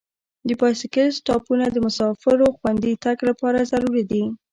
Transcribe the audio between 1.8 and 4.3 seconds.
مسافرو خوندي تګ لپاره ضروري دي.